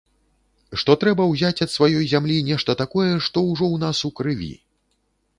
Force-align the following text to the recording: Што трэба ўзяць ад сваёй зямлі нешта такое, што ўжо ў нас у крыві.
Што 0.83 0.91
трэба 1.01 1.23
ўзяць 1.31 1.63
ад 1.65 1.71
сваёй 1.73 2.07
зямлі 2.13 2.37
нешта 2.47 2.75
такое, 2.79 3.11
што 3.27 3.43
ўжо 3.51 3.65
ў 3.73 3.77
нас 3.85 3.97
у 4.09 4.11
крыві. 4.21 4.49